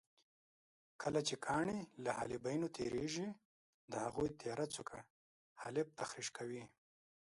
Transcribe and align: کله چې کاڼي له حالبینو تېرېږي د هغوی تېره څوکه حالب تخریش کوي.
کله 1.01 1.19
چې 1.27 1.35
کاڼي 1.45 1.79
له 2.03 2.11
حالبینو 2.17 2.67
تېرېږي 2.77 3.27
د 3.91 3.93
هغوی 4.05 4.29
تېره 4.41 4.65
څوکه 4.73 4.97
حالب 5.61 5.87
تخریش 5.99 6.27
کوي. 6.37 6.63